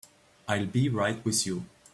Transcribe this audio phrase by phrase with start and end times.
[0.47, 1.67] I'll be right with you.